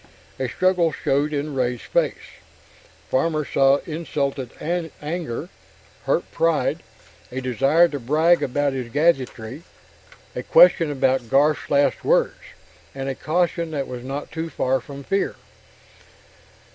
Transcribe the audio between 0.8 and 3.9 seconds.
showed in Ray's face. Farmer saw